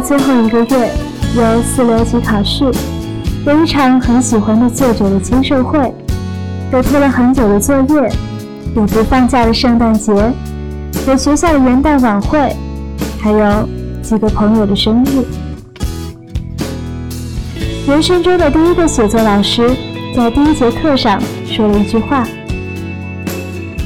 [0.00, 0.90] 最后一个月，
[1.36, 2.64] 有四六级考试，
[3.46, 5.92] 有一场很喜欢的作者的签售会，
[6.72, 8.10] 有拖了很久的作业，
[8.74, 10.12] 有不放假的圣诞节，
[11.06, 12.56] 有学校的元旦晚会，
[13.20, 13.68] 还有
[14.02, 15.24] 几个朋友的生日。
[17.86, 19.70] 人生中的第一个写作老师
[20.16, 22.26] 在第一节课上说了一句话：“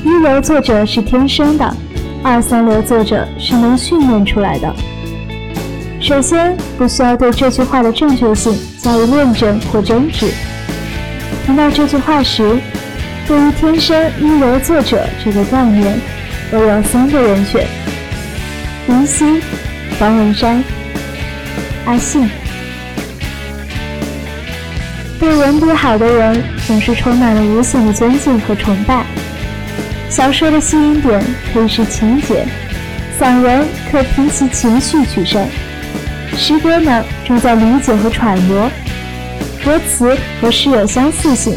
[0.05, 1.75] 一流作者是天生的，
[2.23, 4.73] 二三流作者是能训练出来的。”
[6.05, 10.29] 首先，不需要对这句话的正确性加以论证或争执。
[11.47, 12.59] 听到这句话时，
[13.27, 15.99] 对于“天生一流作者”这个概念，
[16.53, 17.67] 我有三个人选：
[18.87, 19.41] 林夕、
[19.99, 20.63] 方文山、
[21.87, 22.29] 阿信。
[25.19, 29.07] 对文笔好的人，总是充满了无限的尊敬和崇拜。
[30.11, 31.19] 小说的吸引点
[31.51, 32.45] 可以是情节，
[33.19, 35.43] 散文可凭其情绪取胜。
[36.37, 38.71] 诗歌呢，重在理解和揣摩，
[39.65, 41.55] 歌词和诗有相似性。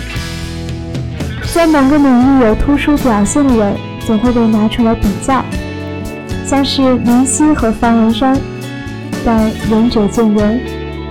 [1.53, 3.75] 在某个领域有突出表现的人，
[4.05, 5.43] 总会被拿出来比较，
[6.45, 8.39] 像是林夕和方文山。
[9.25, 10.61] 但仁者见仁，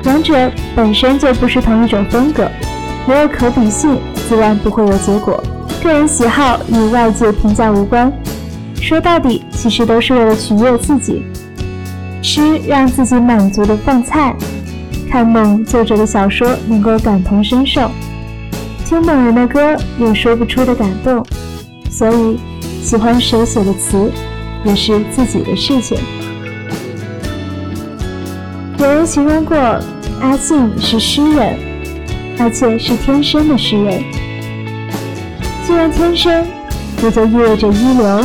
[0.05, 2.49] 两者本身就不是同一种风格，
[3.07, 5.43] 没有可比性，自然不会有结果。
[5.83, 8.11] 个人喜好与外界评价无关，
[8.81, 11.25] 说到底，其实都是为了取悦自己。
[12.27, 14.35] 吃让自己满足的饭菜，
[15.09, 17.89] 看梦作者的小说能够感同身受，
[18.85, 21.25] 听某人的歌有说不出的感动，
[21.89, 22.37] 所以
[22.83, 24.11] 喜欢谁写的词
[24.65, 25.97] 也是自己的事情。
[28.79, 29.57] 有人形容过
[30.21, 31.57] 阿信是诗人，
[32.41, 34.03] 而且是天生的诗人。
[35.65, 36.45] 既然天生，
[37.05, 38.21] 也就意味着一流。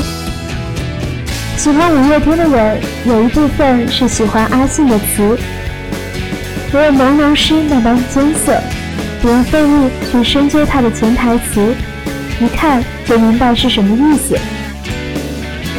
[1.57, 5.37] 喜欢五月天的人，有一部分是喜欢阿信的词，
[6.73, 8.59] 没有朦胧诗那般艰涩，
[9.21, 11.75] 不用费力去深究他的潜台词，
[12.39, 14.35] 一看就明白是什么意思。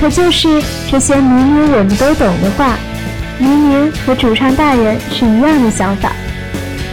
[0.00, 2.77] 可就是这些明明我们都懂的话，
[3.39, 6.12] 明明和主唱大人是一样的想法，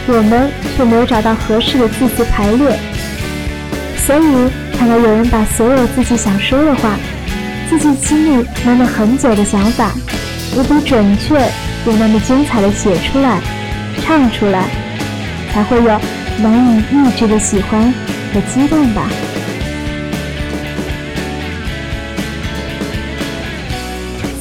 [0.08, 2.76] 我们却没有找到合适的字词排列，
[3.96, 6.96] 所以看到有人把所有自己想说的话。
[7.70, 9.92] 自己心里闷了很久的想法，
[10.56, 11.38] 无比准确
[11.86, 13.40] 又那么精彩的写出来、
[14.02, 14.64] 唱出来，
[15.52, 15.84] 才会有
[16.42, 17.94] 难以抑制的喜欢
[18.34, 19.08] 和激动吧。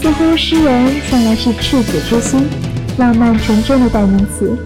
[0.01, 2.49] 似乎诗人向来是赤子之心、
[2.97, 4.57] 浪漫纯真的代名词。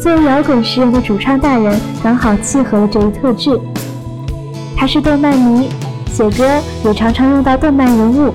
[0.00, 3.60] 作为摇滚诗人的主唱大人，刚好契合了这一特质。
[4.74, 5.68] 他是动漫迷。
[6.20, 8.34] 写歌也常常用到动漫人物，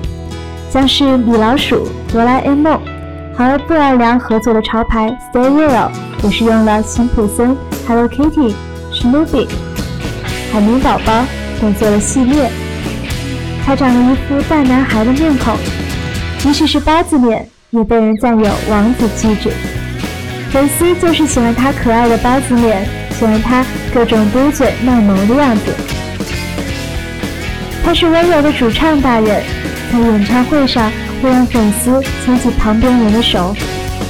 [0.68, 2.80] 像是米老鼠、哆啦 A 梦，
[3.32, 5.88] 和布尔良合作的潮牌 Stay Real
[6.24, 8.52] 也是用了辛普森、Hello Kitty、
[8.92, 9.46] Snoopy、
[10.52, 11.24] 海绵宝宝
[11.60, 12.50] 等做了系列。
[13.64, 15.54] 他长了一副大男孩的面孔，
[16.38, 19.52] 即使是八字脸，也被人赞有王子气质。
[20.50, 23.64] 粉丝就是喜欢他可爱的八字脸，喜欢他
[23.94, 25.95] 各种嘟嘴卖萌的样子。
[27.86, 29.44] 他是温柔的主唱大人，
[29.92, 30.90] 在演唱会上
[31.22, 33.54] 会让粉丝牵起旁边人的手，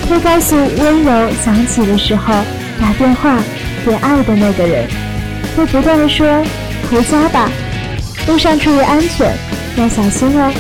[0.09, 2.33] 会告诉温柔想起的时候
[2.81, 3.37] 打电话
[3.85, 4.89] 给爱的那个人，
[5.55, 6.27] 会不断的说
[6.91, 7.51] 回家吧，
[8.27, 9.31] 路上注意安全，
[9.77, 10.51] 要小心哦，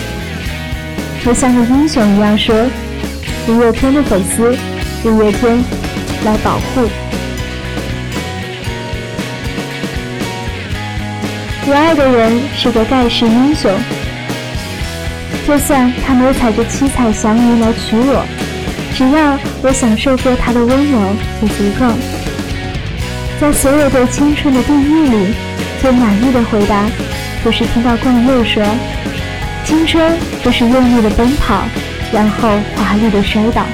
[1.25, 2.55] 会像个英雄一样说，
[3.49, 4.55] 五月天的粉丝，
[5.05, 5.56] 五月天
[6.26, 6.87] 来保护。
[11.69, 13.69] 我爱的人是个盖世英雄，
[15.49, 18.25] 就算他没有踩着七彩祥云来娶我，
[18.94, 20.99] 只要我享受过他的温柔
[21.40, 21.93] 就足够。
[23.40, 25.35] 在所有对青春的定义里，
[25.82, 26.87] 最满意的回答
[27.44, 28.62] 就是听到冠佑说
[29.67, 31.64] ：“青春就是用力的奔跑，
[32.12, 33.67] 然后华丽的摔倒。”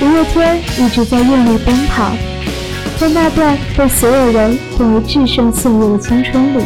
[0.00, 2.12] 五月天一直在用力奔跑。
[2.96, 6.64] 在那段被所有人奉为至圣岁月的青春里，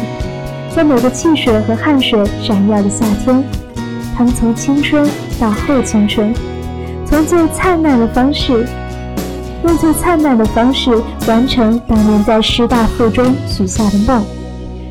[0.73, 3.43] 在每个汽水和汗水闪耀的夏天，
[4.15, 5.09] 他们从青春
[5.39, 6.33] 到后青春，
[7.05, 8.65] 从最灿烂的方式，
[9.63, 14.23] 用最灿烂的方式完成当年在师大附中许下的梦，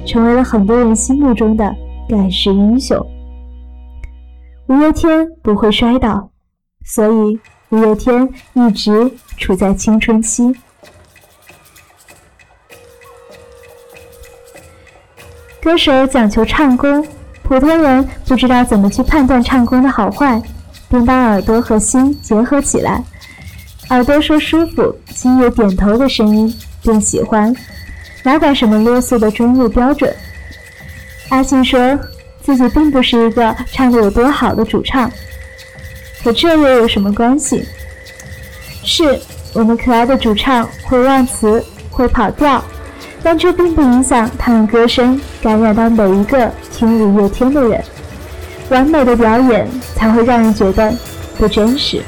[0.05, 1.65] 成为了很多人心目中的
[2.09, 2.99] 盖世英雄。
[4.67, 6.31] 五月天不会摔倒，
[6.85, 7.39] 所以
[7.71, 10.53] 五月天一直处在青春期。
[15.69, 17.07] 歌手讲求唱功，
[17.43, 20.41] 普通人不知道怎么去判断唱功的好坏，
[20.89, 23.05] 便把耳朵和心结合起来。
[23.91, 27.55] 耳朵说舒服，心有点头的声音，便喜欢。
[28.23, 30.11] 哪管什么啰嗦的专业标准。
[31.29, 32.01] 阿信说
[32.41, 35.13] 自己并不是一个唱得有多好的主唱，
[36.25, 37.63] 可这又有什么关系？
[38.83, 39.21] 是
[39.53, 42.65] 我们可爱的主唱会忘词，会跑调。
[43.21, 47.83] 但这并不影响他们歌声感染到每一个听五月天的人。
[48.71, 50.93] 完美的表演才会让人觉得
[51.39, 52.03] 不真实。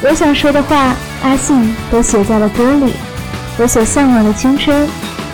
[0.00, 2.92] 我想说的话，阿信都写在了歌里。
[3.58, 4.86] 我所向往的青春，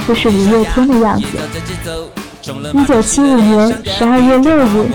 [0.08, 1.26] 就是五月天的样子。
[2.72, 4.86] 一九七五年十二月六日，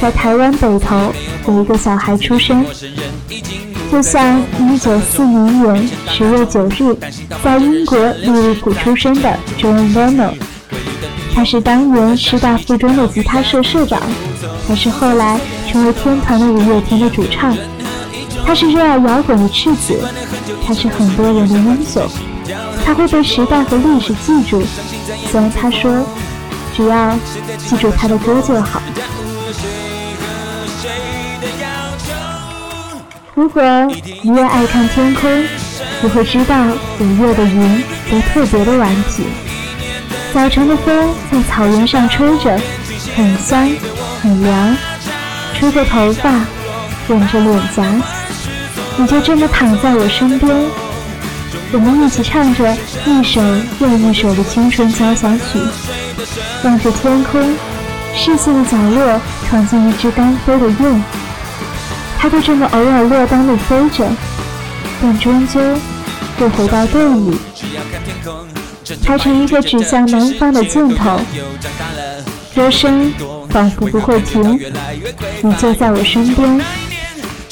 [0.00, 1.12] 在台湾北投
[1.46, 2.64] 有一个小孩出生。
[3.92, 6.96] 就像1940年10月9日
[7.44, 10.32] 在英国利物浦出生的 John Lennon，
[11.32, 14.00] 他是当年师大附中的吉他社社长，
[14.66, 15.38] 他是后来
[15.70, 17.56] 成为天团的五月天的主唱，
[18.44, 20.02] 他是热爱摇滚的赤子，
[20.66, 22.02] 他是很多人的英雄，
[22.84, 24.60] 他会被时代和历史记住。
[25.30, 26.04] 虽然他说，
[26.74, 27.16] 只要
[27.58, 28.82] 记住他的歌就好。
[33.34, 33.62] 如果
[34.22, 35.28] 你也爱看天空，
[36.00, 36.54] 你会知道
[37.00, 39.24] 五月的云都特别的顽皮。
[40.32, 42.56] 早晨的风在草原上吹着，
[43.16, 43.68] 很香，
[44.22, 44.76] 很凉，
[45.58, 46.30] 吹着头发，
[47.08, 47.84] 润着脸颊。
[48.96, 50.54] 你就这么躺在我身边，
[51.72, 52.72] 我们一起唱着
[53.04, 53.40] 一首
[53.80, 55.58] 又一首的青春交响曲，
[56.62, 57.42] 望着天空，
[58.14, 61.02] 视线的角落闯进一只单飞的雁。
[62.24, 64.10] 它就这么偶尔落单的飞着，
[65.02, 65.60] 但终究
[66.38, 67.36] 会回到队里，
[69.04, 71.20] 排成一个指向南方的箭头。
[72.54, 73.12] 歌声
[73.50, 74.58] 仿佛不会停，
[75.42, 76.62] 你就在我身边，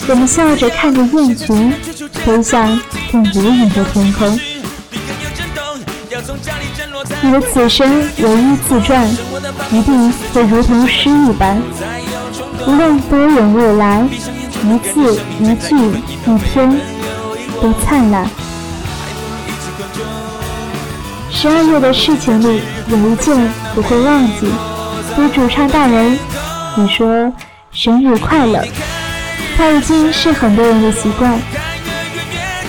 [0.08, 1.74] 我们笑着看着雁群
[2.24, 2.66] 飞向
[3.12, 4.40] 更无垠的天空。
[7.20, 9.06] 你的此生唯一自传，
[9.70, 11.60] 一定会如同诗一般，
[12.66, 14.08] 无论多远未来。
[14.64, 16.80] 一字一句一天
[17.60, 18.26] 都灿烂。
[21.30, 23.36] 十二月的事情里有一件
[23.74, 24.48] 不会忘记，
[25.16, 26.16] 对主唱大人，
[26.76, 27.32] 你说
[27.72, 28.64] 生日快乐，
[29.56, 31.36] 他已经是很多人的习惯。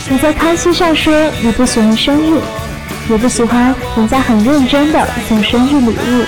[0.09, 2.41] 你在康熙上说你不喜欢生日，
[3.09, 6.25] 也不喜欢人家很认真的送生日礼物，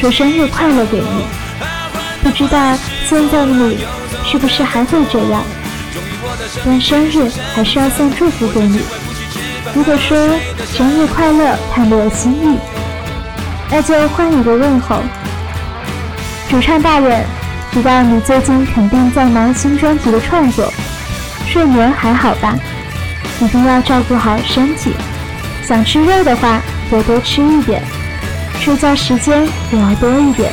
[0.00, 1.26] 说生日快乐给你。
[2.22, 3.78] 不知道现在的你。
[4.24, 5.42] 是不是还会这样？
[6.64, 8.80] 但生日还是要送祝福给你。
[9.74, 10.16] 如果说
[10.72, 12.58] 生日快乐太没有新意，
[13.70, 15.02] 那就换一个问候。
[16.48, 17.24] 主唱大人，
[17.72, 20.72] 知道你最近肯定在忙新专辑的创作，
[21.46, 22.54] 睡眠还好吧？
[23.40, 24.92] 一定要照顾好身体。
[25.66, 27.82] 想吃肉的话，多多吃一点。
[28.60, 30.52] 睡觉时间也要多一点。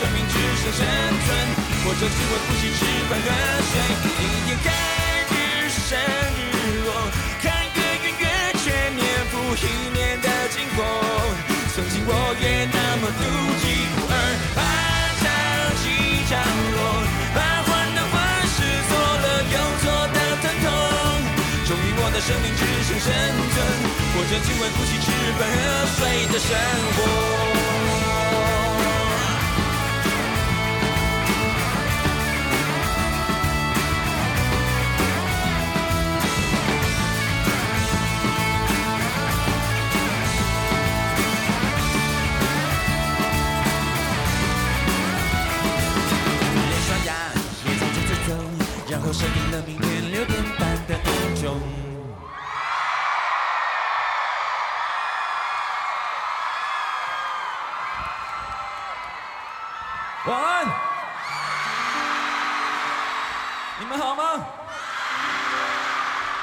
[0.00, 1.28] 生命只剩生存，
[1.84, 3.28] 活着只为呼吸、吃饭和
[3.68, 3.72] 睡。
[4.16, 4.72] 一天看
[5.28, 5.92] 日升
[6.40, 6.40] 日
[6.86, 6.88] 落，
[7.42, 8.24] 看月圆月
[8.64, 10.80] 缺，年复一年的经过。
[11.76, 13.22] 曾经我也那么独
[13.60, 14.14] 一无二，
[14.56, 14.64] 爱
[15.20, 15.28] 像
[15.84, 16.40] 起降
[16.72, 17.04] 落，
[17.36, 18.16] 把患得患
[18.48, 18.56] 失
[18.88, 20.66] 做了又做的疼痛。
[21.68, 23.12] 终于我的生命只剩生
[23.52, 23.60] 存，
[24.16, 25.60] 活着只为呼吸、吃饭和
[25.92, 26.48] 睡的生
[26.96, 27.69] 活。
[49.02, 51.58] 然后设定了明天六点半的闹钟。
[60.26, 60.66] 晚安，
[63.78, 64.59] 你们好吗？